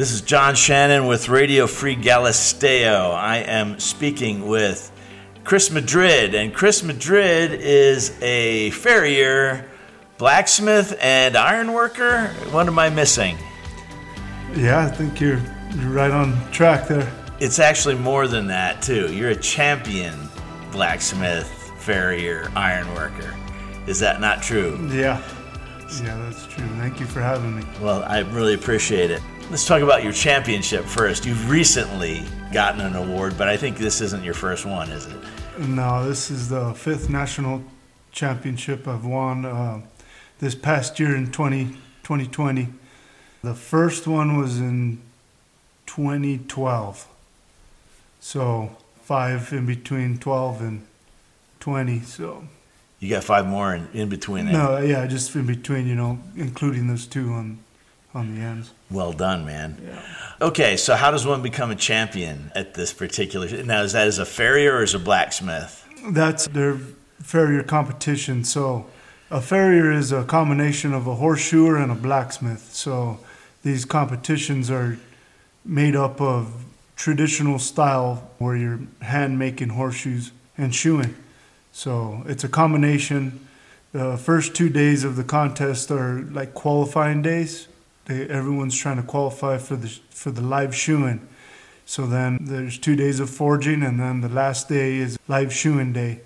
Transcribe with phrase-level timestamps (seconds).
[0.00, 3.12] This is John Shannon with Radio Free Galisteo.
[3.14, 4.90] I am speaking with
[5.44, 9.68] Chris Madrid, and Chris Madrid is a farrier,
[10.16, 12.28] blacksmith, and ironworker.
[12.50, 13.36] What am I missing?
[14.54, 15.38] Yeah, I think you're,
[15.76, 17.12] you're right on track there.
[17.38, 19.12] It's actually more than that, too.
[19.12, 20.14] You're a champion
[20.72, 23.36] blacksmith, farrier, ironworker.
[23.86, 24.78] Is that not true?
[24.90, 25.22] Yeah.
[26.02, 26.66] Yeah, that's true.
[26.78, 27.64] Thank you for having me.
[27.82, 29.20] Well, I really appreciate it.
[29.50, 31.26] Let's talk about your championship first.
[31.26, 32.22] You've recently
[32.52, 35.16] gotten an award, but I think this isn't your first one, is it?
[35.58, 37.64] No, this is the fifth national
[38.12, 39.80] championship I've won uh,
[40.38, 41.64] this past year in 20,
[42.04, 42.68] 2020.
[43.42, 45.00] The first one was in
[45.86, 47.08] 2012.
[48.20, 50.86] So five in between 12 and
[51.58, 52.02] 20.
[52.02, 52.44] So
[53.00, 54.54] you got five more in, in between there.
[54.54, 57.58] No, yeah, just in between, you know, including those two on
[58.14, 58.70] on the ends.
[58.90, 59.80] Well done, man.
[59.82, 60.02] Yeah.
[60.42, 63.62] Okay, so how does one become a champion at this particular?
[63.62, 65.86] Now, is that as a farrier or as a blacksmith?
[66.10, 66.78] That's their
[67.22, 68.44] farrier competition.
[68.44, 68.86] So,
[69.30, 72.72] a farrier is a combination of a horseshoer and a blacksmith.
[72.72, 73.20] So,
[73.62, 74.98] these competitions are
[75.64, 76.64] made up of
[76.96, 81.14] traditional style where you're hand making horseshoes and shoeing.
[81.72, 83.48] So it's a combination.
[83.92, 87.68] The first two days of the contest are like qualifying days.
[88.10, 91.26] They, everyone's trying to qualify for the for the live shoeing.
[91.86, 95.92] So then there's two days of forging, and then the last day is live shoeing
[95.92, 96.20] day,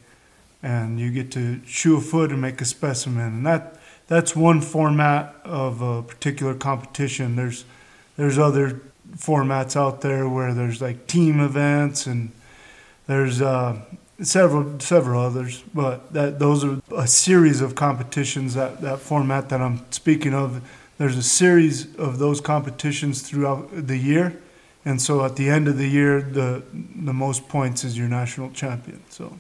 [0.63, 3.27] and you get to shoe a foot and make a specimen.
[3.27, 7.37] And that that's one format of a particular competition.
[7.37, 7.67] There's
[8.17, 8.81] there's other
[9.17, 12.33] formats out there where there's like team events and
[13.07, 13.79] there's uh,
[14.23, 18.55] several several others, but that those are a series of competitions.
[18.55, 20.63] That that format that I'm speaking of,
[20.99, 24.41] there's a series of those competitions throughout the year,
[24.85, 28.51] and so at the end of the year, the the most points is your national
[28.51, 29.03] champion.
[29.09, 29.39] So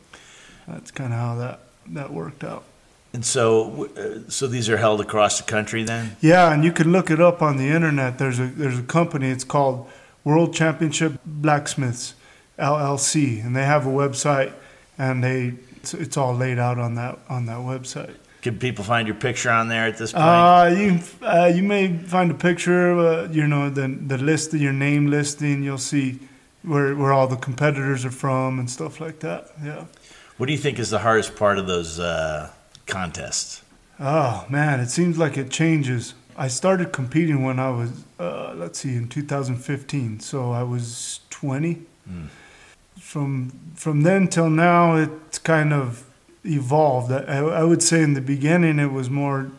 [0.67, 2.65] that's kind of how that that worked out.
[3.13, 6.17] And so, uh, so these are held across the country, then.
[6.21, 8.19] Yeah, and you can look it up on the internet.
[8.19, 9.31] There's a there's a company.
[9.31, 9.89] It's called
[10.25, 12.15] World Championship Blacksmiths
[12.59, 14.53] LLC, and they have a website
[14.99, 18.15] and they it's, it's, all laid out on that on that website.
[18.45, 20.25] Can people find your picture on there at this point?
[20.25, 24.61] Uh, you uh, you may find a picture, uh, you know, the the list, of
[24.61, 25.63] your name listing.
[25.63, 26.21] You'll see
[26.63, 29.51] where where all the competitors are from and stuff like that.
[29.65, 29.87] Yeah.
[30.37, 32.51] What do you think is the hardest part of those uh,
[32.87, 33.63] contests?
[33.99, 36.15] Oh man, it seems like it changes.
[36.37, 40.21] I started competing when I was, uh, let's see, in 2015.
[40.21, 41.83] So I was 20.
[42.11, 42.29] Mm
[43.15, 46.05] from from then till now, it's kind of
[46.45, 47.11] evolved.
[47.13, 49.51] I, I would say in the beginning it was more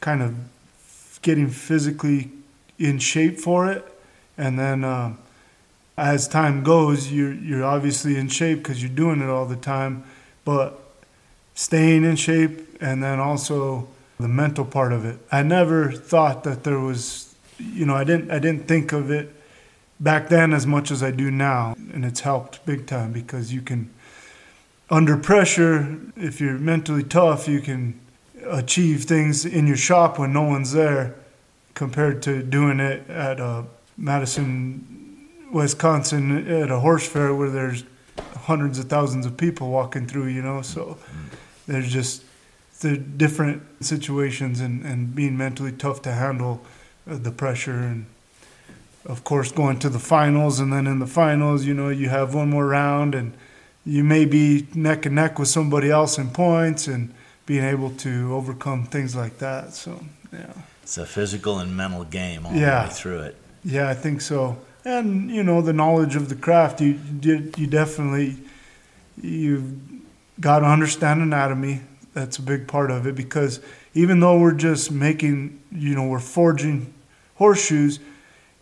[0.00, 0.34] kind of
[1.22, 2.30] getting physically
[2.78, 3.84] in shape for it,
[4.36, 5.14] and then uh,
[5.96, 10.04] as time goes, you're you're obviously in shape because you're doing it all the time,
[10.44, 10.80] but
[11.54, 15.18] staying in shape and then also the mental part of it.
[15.30, 19.34] I never thought that there was, you know, I didn't I didn't think of it
[20.00, 21.74] back then as much as I do now.
[21.92, 23.90] And it's helped big time because you can,
[24.94, 27.98] under pressure, if you're mentally tough, you can
[28.46, 31.16] achieve things in your shop when no one's there
[31.74, 33.64] compared to doing it at uh,
[33.96, 37.82] Madison, Wisconsin at a horse fair where there's
[38.42, 40.62] hundreds of thousands of people walking through, you know.
[40.62, 40.96] So
[41.66, 42.22] there's just
[42.78, 46.64] the different situations and, and being mentally tough to handle
[47.10, 48.06] uh, the pressure and
[49.06, 52.32] of course, going to the finals, and then in the finals, you know, you have
[52.32, 53.34] one more round, and
[53.84, 57.14] you may be neck and neck with somebody else in points, and
[57.46, 59.74] being able to overcome things like that.
[59.74, 60.00] So,
[60.32, 60.52] yeah,
[60.82, 62.82] it's a physical and mental game all yeah.
[62.82, 63.36] the way through it.
[63.64, 64.58] Yeah, I think so.
[64.84, 67.58] And you know, the knowledge of the craft, you did.
[67.58, 68.36] you definitely
[69.20, 69.72] you've
[70.40, 71.80] got to understand anatomy.
[72.12, 73.60] That's a big part of it because
[73.94, 76.92] even though we're just making, you know, we're forging
[77.36, 77.98] horseshoes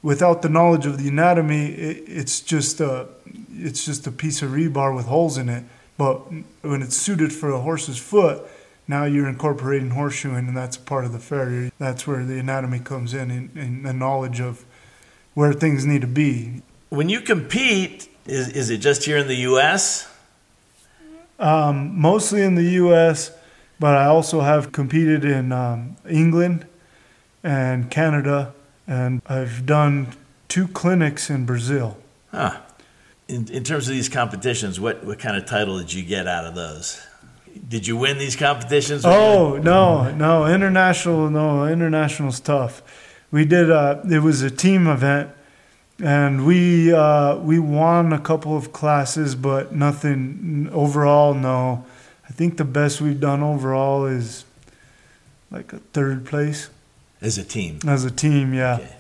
[0.03, 3.09] without the knowledge of the anatomy, it, it's just a
[3.55, 5.65] it's just a piece of rebar with holes in it.
[5.97, 6.17] But
[6.63, 8.43] when it's suited for a horse's foot,
[8.89, 11.71] now you're incorporating horseshoeing, and that's a part of the farrier.
[11.79, 14.65] That's where the anatomy comes in, and, the knowledge of
[15.35, 16.63] where things need to be.
[16.89, 20.09] When you compete, is is it just here in the U.S.?
[21.39, 23.33] Um, mostly in the U.S.,
[23.81, 26.67] but I also have competed in um, England
[27.43, 28.55] and Canada
[28.93, 30.09] and I've done
[30.49, 31.97] two clinics in Brazil.
[32.31, 32.61] Huh.
[33.27, 36.45] In, in terms of these competitions, what, what kind of title did you get out
[36.45, 37.01] of those?
[37.69, 39.05] Did you win these competitions?
[39.07, 42.83] Oh no, no international, no international's tough.
[43.31, 43.71] We did.
[43.71, 45.31] Uh, it was a team event,
[46.03, 51.35] and we uh, we won a couple of classes, but nothing overall.
[51.35, 51.85] No,
[52.27, 54.47] I think the best we've done overall is
[55.51, 56.71] like a third place
[57.23, 57.79] as a team.
[57.87, 58.97] As a team, yeah, Okay.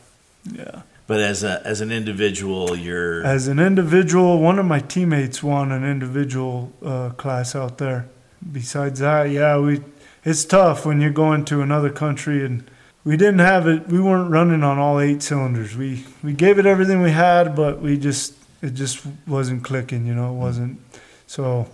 [0.52, 0.82] yeah.
[1.06, 5.72] But as a as an individual, you're As an individual, one of my teammates won
[5.72, 8.06] an individual uh, class out there.
[8.52, 9.80] Besides that, yeah, we
[10.24, 12.64] it's tough when you're going to another country and
[13.04, 13.88] we didn't have it.
[13.88, 15.76] We weren't running on all eight cylinders.
[15.76, 20.06] We we gave it everything we had, but we just it just wasn't clicking.
[20.06, 20.78] You know, it wasn't.
[21.26, 21.66] So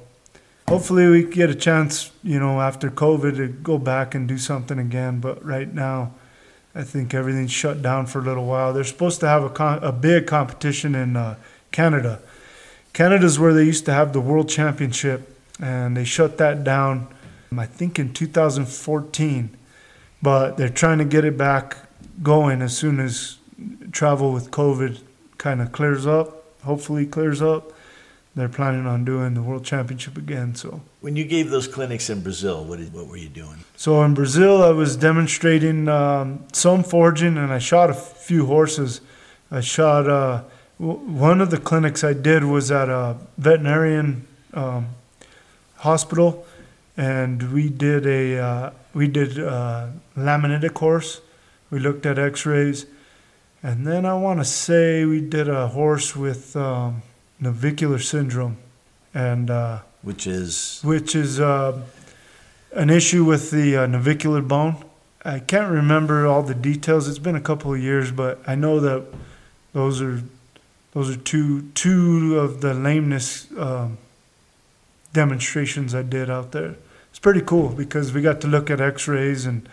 [0.66, 2.10] hopefully we get a chance.
[2.24, 5.20] You know, after COVID, to go back and do something again.
[5.20, 6.12] But right now.
[6.74, 8.72] I think everything's shut down for a little while.
[8.72, 11.36] They're supposed to have a, con- a big competition in uh,
[11.72, 12.20] Canada.
[12.92, 17.08] Canada's where they used to have the World Championship, and they shut that down,
[17.56, 19.50] I think, in 2014.
[20.20, 21.76] But they're trying to get it back
[22.22, 23.38] going as soon as
[23.92, 25.00] travel with COVID
[25.38, 27.72] kind of clears up, hopefully clears up.
[28.38, 30.54] They're planning on doing the World Championship again.
[30.54, 33.64] So, when you gave those clinics in Brazil, what did, what were you doing?
[33.76, 39.00] so in Brazil, I was demonstrating um, some forging, and I shot a few horses.
[39.50, 40.42] I shot uh,
[40.78, 44.90] w- one of the clinics I did was at a veterinarian um,
[45.78, 46.46] hospital,
[46.96, 51.20] and we did a uh, we did uh, laminitic horse.
[51.70, 52.86] We looked at X-rays,
[53.64, 57.02] and then I want to say we did a horse with um,
[57.40, 58.56] navicular syndrome,
[59.14, 61.80] and uh, Which is which is uh,
[62.72, 64.76] an issue with the uh, navicular bone.
[65.24, 67.08] I can't remember all the details.
[67.08, 69.04] It's been a couple of years, but I know that
[69.72, 70.22] those are
[70.92, 73.98] those are two two of the lameness um,
[75.12, 76.76] demonstrations I did out there.
[77.10, 79.68] It's pretty cool because we got to look at X-rays and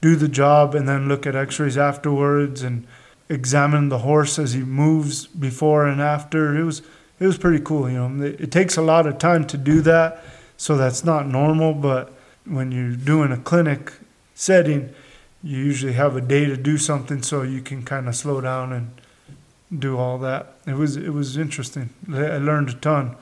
[0.00, 2.86] do the job, and then look at X-rays afterwards and
[3.28, 6.56] examine the horse as he moves before and after.
[6.56, 6.82] It was
[7.20, 7.88] it was pretty cool.
[7.88, 10.24] You know, it, it takes a lot of time to do that,
[10.56, 11.74] so that's not normal.
[11.74, 12.12] But
[12.44, 13.92] when you're doing a clinic
[14.34, 14.94] setting,
[15.42, 18.72] you usually have a day to do something, so you can kind of slow down
[18.72, 18.90] and
[19.80, 20.54] do all that.
[20.66, 21.90] It was it was interesting.
[22.12, 23.16] I learned a ton.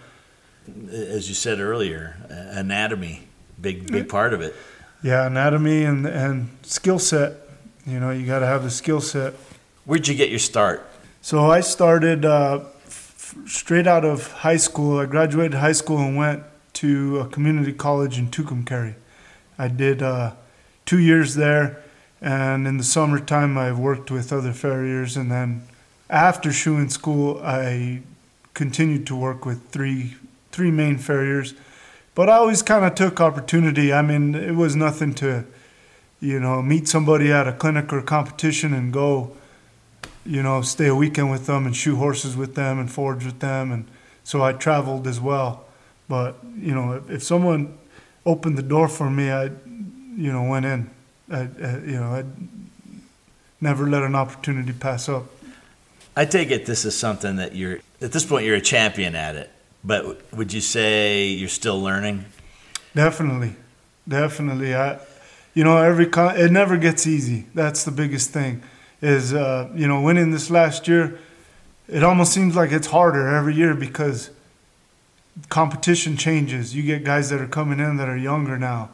[0.91, 3.25] as you said earlier, anatomy,
[3.61, 4.55] big big part of it.
[5.03, 7.35] Yeah, anatomy and and skill set.
[7.87, 9.35] You know, you got to have the skill set.
[9.85, 10.89] Where'd you get your start?
[11.21, 12.61] So I started uh,
[13.47, 14.99] straight out of high school.
[14.99, 16.43] I graduated high school and went
[16.75, 18.95] to a community college in Tucumcari.
[19.59, 20.33] I did uh,
[20.87, 21.83] two years there,
[22.21, 25.17] and in the summertime I worked with other farriers.
[25.17, 25.63] And then
[26.09, 28.03] after shoeing school, I
[28.55, 30.17] continued to work with three
[30.51, 31.55] three main farriers.
[32.15, 33.93] But I always kind of took opportunity.
[33.93, 35.45] I mean, it was nothing to,
[36.21, 39.35] you know, meet somebody at a clinic or competition and go
[40.25, 43.41] you know, stay a weekend with them and shoe horses with them and forage with
[43.41, 43.73] them.
[43.73, 43.87] And
[44.25, 45.65] so I traveled as well.
[46.09, 47.79] But, you know, if, if someone
[48.25, 50.91] opened the door for me, I, you know, went in.
[51.31, 52.27] I, I, you know, I'd
[53.61, 55.25] never let an opportunity pass up.
[56.17, 59.35] I take it this is something that you're at this point you're a champion at
[59.37, 59.51] it.
[59.83, 62.27] But would you say you're still learning?
[62.95, 63.57] Definitely,
[64.07, 64.75] definitely.
[64.75, 65.01] I,
[65.55, 67.47] you know, every con- it never gets easy.
[67.55, 68.63] That's the biggest thing.
[69.03, 71.19] Is uh, you know, winning this last year,
[71.89, 74.31] it almost seems like it's harder every year because
[75.49, 76.75] competition changes.
[76.75, 78.91] You get guys that are coming in that are younger now.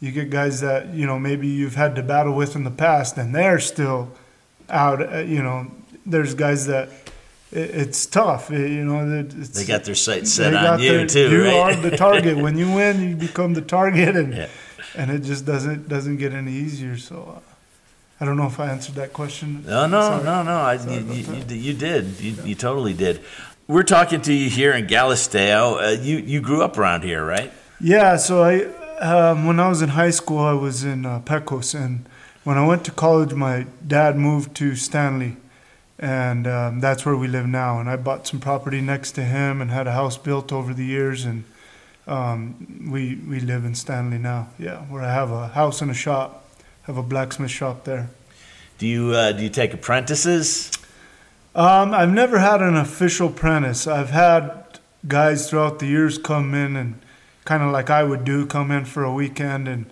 [0.00, 3.16] You get guys that you know maybe you've had to battle with in the past,
[3.16, 4.10] and they're still
[4.68, 5.00] out.
[5.00, 5.70] uh, You know,
[6.04, 6.88] there's guys that
[7.52, 8.50] it, it's tough.
[8.50, 11.54] You know, it's, They got their sights set on you their- too, You right?
[11.54, 12.36] are the target.
[12.38, 14.48] when you win, you become the target, and Yeah.
[14.96, 16.96] and it just doesn't doesn't get any easier.
[16.98, 17.40] So,
[18.22, 19.64] I don't know if I answered that question.
[19.66, 20.22] No, no, Sorry.
[20.22, 20.56] no, no.
[20.56, 22.20] I, you, you, you, did.
[22.20, 23.20] You, you totally did.
[23.66, 25.82] We're talking to you here in Galisteo.
[25.82, 27.52] Uh, you you grew up around here, right?
[27.80, 28.14] Yeah.
[28.18, 28.66] So I
[29.00, 32.06] um, when I was in high school, I was in uh, Pecos, and
[32.44, 35.36] when I went to college, my dad moved to Stanley,
[35.98, 37.80] and um, that's where we live now.
[37.80, 40.84] And I bought some property next to him and had a house built over the
[40.84, 41.42] years, and
[42.06, 44.50] um, we we live in Stanley now.
[44.60, 46.41] Yeah, where I have a house and a shop,
[46.94, 48.10] have a blacksmith shop there.
[48.78, 50.70] Do you uh, do you take apprentices?
[51.54, 53.86] Um, I've never had an official apprentice.
[53.86, 57.00] I've had guys throughout the years come in and
[57.44, 59.86] kind of like I would do, come in for a weekend and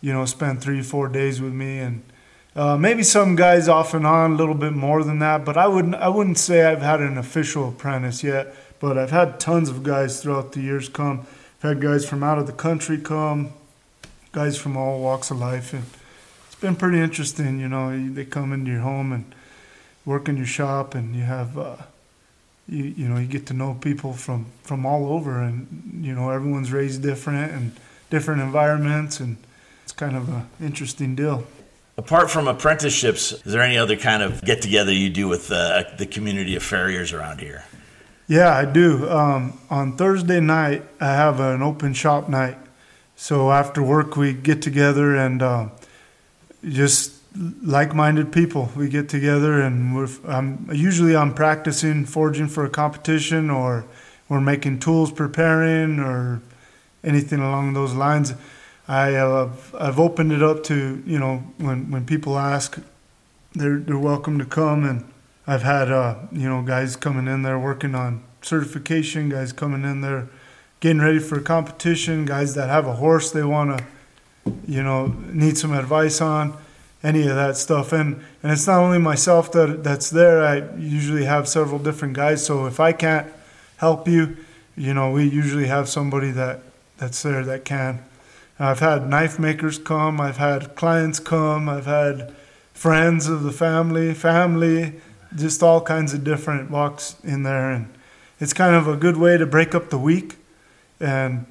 [0.00, 2.02] you know spend three four days with me and.
[2.56, 5.66] Uh, maybe some guys off and on a little bit more than that, but I
[5.66, 5.96] wouldn't.
[5.96, 8.54] I wouldn't say I've had an official apprentice yet.
[8.78, 11.26] But I've had tons of guys throughout the years come.
[11.58, 13.54] I've had guys from out of the country come,
[14.30, 15.82] guys from all walks of life, and
[16.64, 17.60] been pretty interesting.
[17.60, 19.34] You know, they come into your home and
[20.06, 21.76] work in your shop, and you have uh,
[22.66, 26.30] you you know you get to know people from from all over, and you know
[26.30, 27.72] everyone's raised different and
[28.08, 29.36] different environments, and
[29.82, 31.46] it's kind of an interesting deal.
[31.98, 35.84] Apart from apprenticeships, is there any other kind of get together you do with uh,
[35.98, 37.64] the community of farriers around here?
[38.26, 39.08] Yeah, I do.
[39.10, 42.56] Um, on Thursday night, I have an open shop night.
[43.16, 45.68] So after work, we get together and uh,
[46.68, 47.12] just
[47.62, 48.70] like-minded people.
[48.76, 50.08] We get together and we're.
[50.26, 53.84] I'm, usually I'm practicing forging for a competition, or
[54.28, 56.42] we're making tools, preparing, or
[57.02, 58.34] anything along those lines.
[58.86, 62.78] I uh, I've opened it up to you know when when people ask,
[63.52, 65.04] they're they're welcome to come, and
[65.46, 70.00] I've had uh, you know guys coming in there working on certification, guys coming in
[70.00, 70.28] there
[70.84, 73.84] getting ready for a competition, guys that have a horse they want to
[74.66, 76.56] you know need some advice on,
[77.02, 80.44] any of that stuff, and and it's not only myself that that's there.
[80.44, 83.30] I usually have several different guys, so if I can't
[83.78, 84.36] help you,
[84.76, 86.60] you know we usually have somebody that
[86.98, 88.04] that's there that can.
[88.58, 92.32] I've had knife makers come, I've had clients come, I've had
[92.72, 95.00] friends of the family, family,
[95.34, 97.70] just all kinds of different walks in there.
[97.70, 97.92] And
[98.40, 100.36] it's kind of a good way to break up the week.
[101.00, 101.46] And,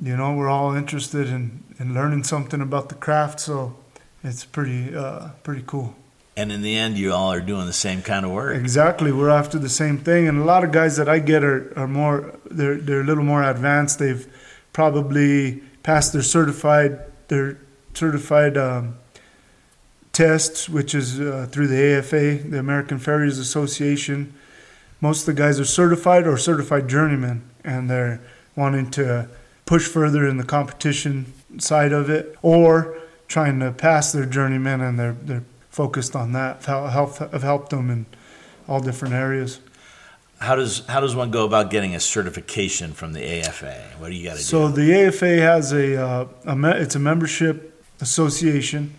[0.00, 3.40] you know, we're all interested in, in learning something about the craft.
[3.40, 3.76] So
[4.22, 5.94] it's pretty, uh, pretty cool.
[6.36, 8.56] And in the end, you all are doing the same kind of work.
[8.56, 11.72] Exactly, we're after the same thing, and a lot of guys that I get are,
[11.78, 14.00] are more they're they're a little more advanced.
[14.00, 14.26] They've
[14.72, 16.98] probably passed their certified
[17.28, 17.58] their
[17.94, 18.96] certified um,
[20.12, 24.34] tests, which is uh, through the AFA, the American Farriers Association.
[25.00, 28.20] Most of the guys are certified or certified journeymen, and they're
[28.56, 29.28] wanting to
[29.66, 34.98] push further in the competition side of it, or trying to pass their journeyman, and
[34.98, 36.64] they're they're focused on that.
[36.64, 38.06] Help have helped them in
[38.68, 39.60] all different areas.
[40.38, 43.92] How does how does one go about getting a certification from the AFA?
[43.98, 44.74] What do you got to So do?
[44.74, 48.94] So the AFA has a, uh, a me- it's a membership association,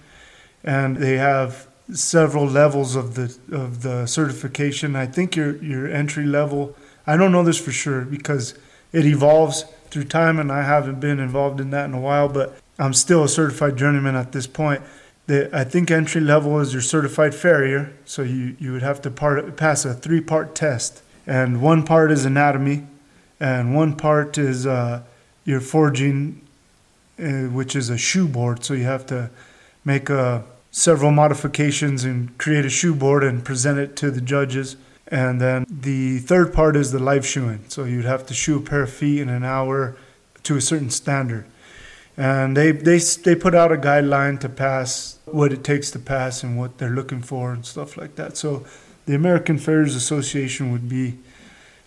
[0.64, 4.96] and they have several levels of the of the certification.
[4.96, 6.76] I think your your entry level.
[7.06, 8.56] I don't know this for sure because
[8.92, 9.66] it evolves
[9.96, 12.30] through time, and I haven't been involved in that in a while.
[12.30, 14.84] But I'm still a certified journeyman at this point.
[15.26, 19.10] The, I think entry level is your certified farrier, so you, you would have to
[19.10, 22.84] part, pass a three part test and one part is anatomy,
[23.40, 25.02] and one part is uh,
[25.44, 26.42] your forging,
[27.20, 28.64] uh, which is a shoe board.
[28.64, 29.30] So you have to
[29.84, 34.76] make uh, several modifications and create a shoe board and present it to the judges.
[35.08, 37.66] And then the third part is the live shoeing.
[37.68, 39.96] So you'd have to shoe a pair of feet in an hour
[40.44, 41.46] to a certain standard.
[42.18, 46.44] And they, they, they put out a guideline to pass what it takes to pass
[46.44, 48.38] and what they're looking for and stuff like that.
[48.38, 48.66] So
[49.06, 51.18] the American Farriers Association would be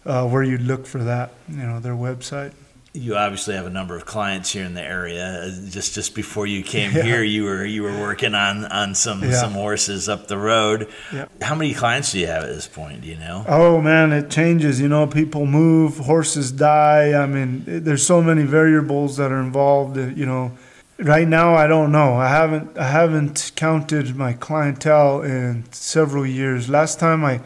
[0.05, 2.53] uh, where you'd look for that, you know, their website.
[2.95, 5.55] You obviously have a number of clients here in the area.
[5.69, 7.03] Just just before you came Yeah.
[7.03, 9.33] here, you were you were working on on some Yeah.
[9.33, 10.89] some horses up the road.
[11.13, 11.27] Yeah.
[11.43, 13.03] How many clients do you have at this point?
[13.03, 13.45] Do you know?
[13.47, 14.81] Oh man, it changes.
[14.81, 17.13] You know, people move, horses die.
[17.13, 19.97] I mean, there's so many variables that are involved.
[19.99, 20.53] You know,
[20.99, 22.17] right now I don't know.
[22.17, 26.69] I haven't I haven't counted my clientele in several years.
[26.71, 27.41] Last time I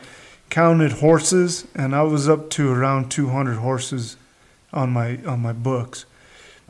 [0.51, 4.17] counted horses, and I was up to around 200 horses
[4.73, 6.05] on my on my books.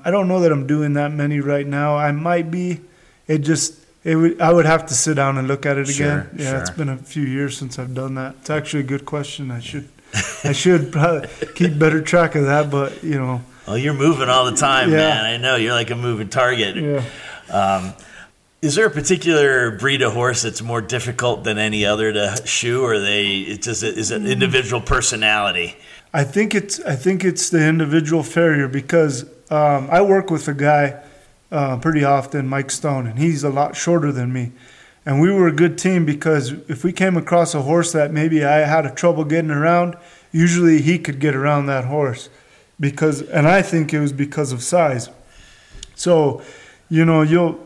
[0.04, 1.96] I don't know that I'm doing that many right now.
[1.96, 2.80] I might be.
[3.28, 6.28] It just it would I would have to sit down and look at it again.
[6.28, 6.76] Sure, yeah, it's sure.
[6.78, 8.34] been a few years since I've done that.
[8.40, 9.50] It's actually a good question.
[9.50, 9.88] I should
[10.44, 14.44] I should probably keep better track of that, but you know, Well, you're moving all
[14.44, 14.96] the time, Yeah.
[14.96, 15.24] man.
[15.24, 16.76] I know you're like a moving target.
[16.76, 17.04] yeah.
[17.50, 17.94] Um,
[18.60, 22.82] is there a particular breed of horse that's more difficult than any other to shoe,
[22.84, 25.76] or they it's just is it an individual personality?
[26.14, 30.54] I think it's I think it's the individual farrier because um, I work with a
[30.54, 31.02] guy
[31.50, 34.52] uh, pretty often, Mike Stone, and he's a lot shorter than me.
[35.04, 38.44] And we were a good team because if we came across a horse that maybe
[38.44, 39.96] I had a trouble getting around,
[40.30, 42.28] usually he could get around that horse
[42.78, 45.08] because and I think it was because of size.
[45.94, 46.42] So,
[46.90, 47.58] you know, you'll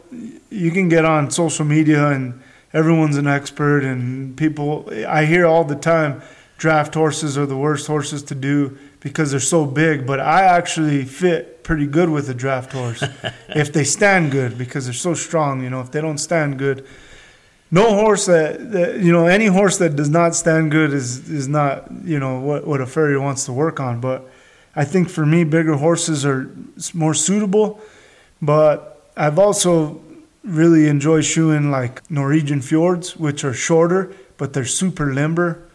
[0.50, 2.40] you can get on social media and
[2.72, 6.22] everyone's an expert and people I hear all the time
[6.58, 11.04] draft horses are the worst horses to do because they're so big, but I actually
[11.04, 13.02] fit pretty good with a draft horse
[13.48, 16.86] if they stand good because they're so strong, you know, if they don't stand good,
[17.70, 21.48] no horse that, that you know any horse that does not stand good is is
[21.48, 24.28] not you know what what a farrier wants to work on but
[24.74, 26.50] i think for me bigger horses are
[26.94, 27.80] more suitable
[28.40, 30.00] but i've also
[30.44, 35.65] really enjoyed shoeing like norwegian fjords which are shorter but they're super limber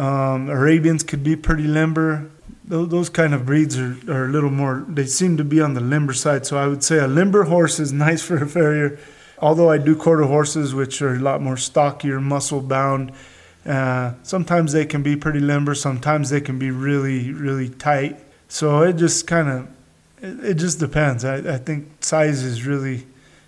[0.00, 2.30] Um, Arabians could be pretty limber.
[2.64, 5.80] Those, kind of breeds are, are a little more, they seem to be on the
[5.80, 6.46] limber side.
[6.46, 8.98] So I would say a limber horse is nice for a farrier.
[9.40, 13.12] Although I do quarter horses, which are a lot more stockier, muscle bound.
[13.66, 15.74] Uh, sometimes they can be pretty limber.
[15.74, 18.18] Sometimes they can be really, really tight.
[18.48, 19.68] So it just kind of,
[20.22, 21.26] it, it, just depends.
[21.26, 23.06] I, I think size is really,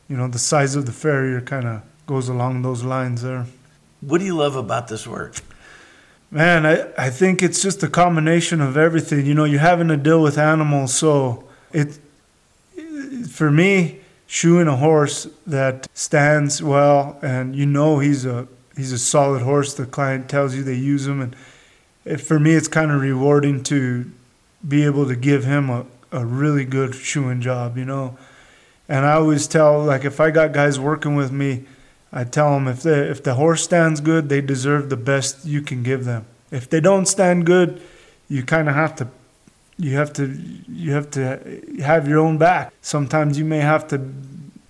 [0.08, 3.46] you know, the size of the farrier kind of goes along those lines there.
[4.00, 5.36] What do you love about this work?
[6.32, 9.26] Man, I, I think it's just a combination of everything.
[9.26, 11.98] You know, you're having to deal with animals, so it
[13.28, 18.98] for me, shoeing a horse that stands well and you know he's a he's a
[18.98, 19.74] solid horse.
[19.74, 21.36] The client tells you they use him, and
[22.06, 24.10] it, for me, it's kind of rewarding to
[24.66, 27.76] be able to give him a, a really good shoeing job.
[27.76, 28.16] You know,
[28.88, 31.64] and I always tell like if I got guys working with me
[32.12, 35.62] I tell them if the if the horse stands good, they deserve the best you
[35.62, 36.26] can give them.
[36.50, 37.80] If they don't stand good,
[38.28, 39.08] you kind of have to
[39.78, 40.38] you have to
[40.68, 42.72] you have to have your own back.
[42.82, 44.12] Sometimes you may have to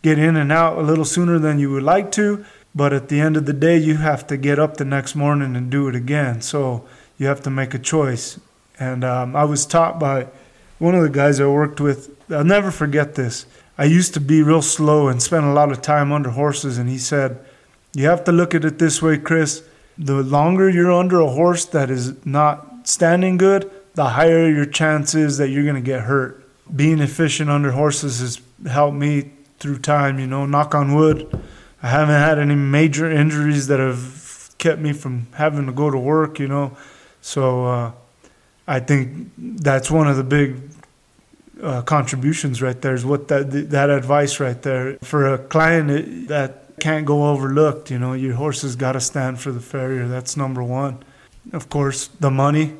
[0.02, 2.44] get in and out a little sooner than you would like to,
[2.74, 5.56] but at the end of the day, you have to get up the next morning
[5.56, 6.40] and do it again.
[6.40, 6.84] So
[7.18, 8.38] you have to make a choice.
[8.78, 10.26] And um, I was taught by
[10.78, 12.10] one of the guys I worked with.
[12.30, 13.46] I'll never forget this.
[13.78, 16.88] I used to be real slow and spend a lot of time under horses, and
[16.88, 17.44] he said,
[17.94, 19.64] You have to look at it this way, Chris.
[19.98, 25.38] The longer you're under a horse that is not standing good, the higher your chances
[25.38, 26.44] that you're going to get hurt.
[26.74, 31.28] Being efficient under horses has helped me through time, you know, knock on wood.
[31.82, 35.98] I haven't had any major injuries that have kept me from having to go to
[35.98, 36.76] work, you know.
[37.20, 37.92] So uh,
[38.66, 40.71] I think that's one of the big
[41.62, 46.76] uh, contributions right there is what that that advice right there for a client that
[46.80, 47.90] can't go overlooked.
[47.90, 50.08] You know, your horse has got to stand for the farrier.
[50.08, 51.02] That's number one.
[51.52, 52.74] Of course, the money.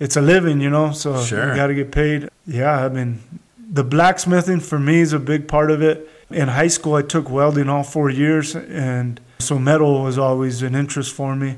[0.00, 1.50] It's a living, you know, so sure.
[1.50, 2.28] you got to get paid.
[2.46, 3.20] Yeah, I mean,
[3.56, 6.08] the blacksmithing for me is a big part of it.
[6.30, 10.74] In high school, I took welding all four years, and so metal was always an
[10.74, 11.56] interest for me.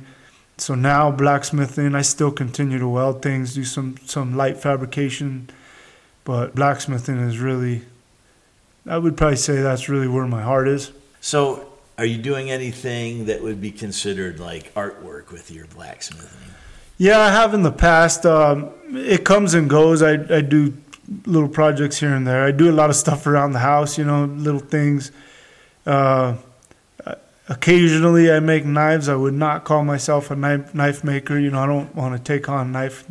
[0.59, 5.49] So now blacksmithing, I still continue to weld things, do some some light fabrication
[6.27, 7.83] but blacksmithing is really,
[8.85, 10.91] I would probably say that's really where my heart is.
[11.21, 16.51] So, are you doing anything that would be considered like artwork with your blacksmithing?
[16.99, 18.27] Yeah, I have in the past.
[18.27, 20.03] Um, it comes and goes.
[20.03, 20.77] I, I do
[21.27, 22.43] little projects here and there.
[22.45, 25.13] I do a lot of stuff around the house, you know, little things.
[25.87, 26.35] Uh,
[27.49, 29.09] occasionally, I make knives.
[29.09, 31.39] I would not call myself a knife, knife maker.
[31.39, 33.05] You know, I don't want to take on knife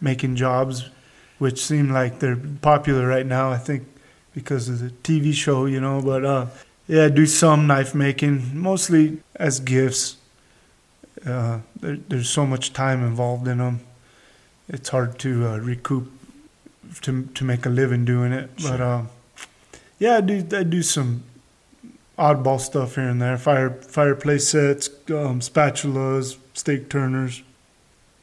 [0.00, 0.88] making jobs
[1.38, 3.50] which seem like they're popular right now.
[3.50, 3.86] I think
[4.34, 6.00] because of the TV show, you know.
[6.02, 6.46] But uh,
[6.86, 10.16] yeah, I do some knife making, mostly as gifts.
[11.26, 13.80] Uh, there, there's so much time involved in them.
[14.68, 16.10] It's hard to uh, recoup
[17.02, 18.50] to to make a living doing it.
[18.56, 18.70] Sure.
[18.70, 19.02] But uh,
[19.98, 21.22] yeah, I do I do some
[22.18, 23.38] oddball stuff here and there.
[23.38, 27.42] Fire fireplace sets, um, spatulas, steak turners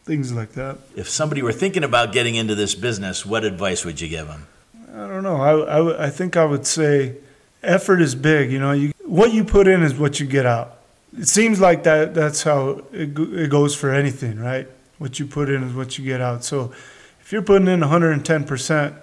[0.06, 0.78] things like that.
[0.96, 4.48] If somebody were thinking about getting into this business, what advice would you give them?
[4.94, 5.38] I don't know.
[5.38, 7.18] I, I, I think I would say
[7.64, 8.52] effort is big.
[8.52, 10.78] You know, you, what you put in is what you get out.
[11.18, 12.14] It seems like that.
[12.14, 14.68] That's how it, it goes for anything, right?
[15.00, 16.44] What you put in is what you get out.
[16.44, 16.72] So,
[17.20, 18.96] if you're putting in 110 percent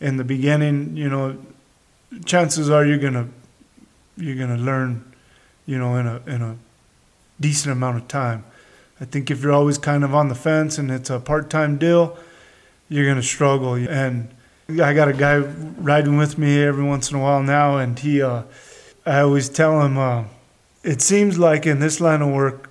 [0.00, 1.38] in the beginning, you know,
[2.24, 3.28] chances are you're gonna
[4.16, 5.12] you're gonna learn,
[5.66, 6.56] you know, in a in a
[7.38, 8.44] decent amount of time.
[9.00, 11.78] I think if you're always kind of on the fence and it's a part time
[11.78, 12.18] deal,
[12.88, 13.74] you're going to struggle.
[13.74, 14.28] And
[14.68, 18.20] I got a guy riding with me every once in a while now, and he,
[18.20, 18.42] uh,
[19.06, 20.24] I always tell him, uh,
[20.82, 22.70] it seems like in this line of work,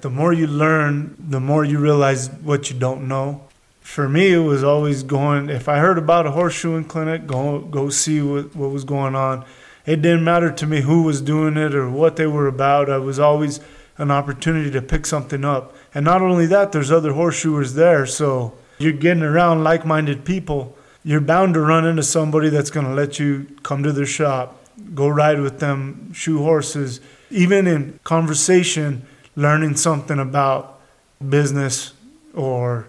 [0.00, 3.42] the more you learn, the more you realize what you don't know.
[3.80, 5.48] For me, it was always going.
[5.48, 9.44] If I heard about a horseshoeing clinic, go go see what, what was going on.
[9.86, 12.90] It didn't matter to me who was doing it or what they were about.
[12.90, 13.60] I was always
[13.98, 15.74] an opportunity to pick something up.
[15.94, 18.06] And not only that, there's other horseshoers there.
[18.06, 20.76] So you're getting around like minded people.
[21.04, 24.60] You're bound to run into somebody that's going to let you come to their shop,
[24.94, 27.00] go ride with them, shoe horses.
[27.30, 29.06] Even in conversation,
[29.36, 30.80] learning something about
[31.26, 31.92] business
[32.34, 32.88] or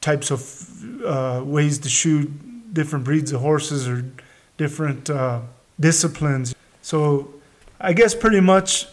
[0.00, 2.30] types of uh, ways to shoe
[2.72, 4.04] different breeds of horses or
[4.56, 5.40] different uh,
[5.80, 6.54] disciplines.
[6.82, 7.34] So
[7.80, 8.86] I guess pretty much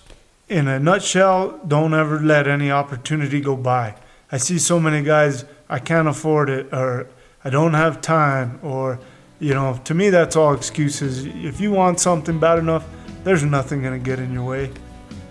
[0.54, 3.96] in a nutshell, don't ever let any opportunity go by.
[4.32, 7.08] I see so many guys, I can't afford it, or
[7.44, 9.00] I don't have time, or,
[9.40, 11.26] you know, to me, that's all excuses.
[11.26, 12.88] If you want something bad enough,
[13.24, 14.72] there's nothing going to get in your way.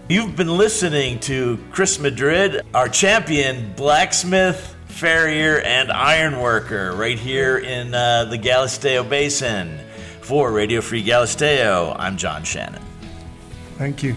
[0.08, 7.94] You've been listening to Chris Madrid, our champion blacksmith, farrier, and ironworker right here in
[7.94, 9.78] uh, the Galisteo Basin.
[10.20, 12.82] For Radio Free Galisteo, I'm John Shannon.
[13.76, 14.16] Thank you.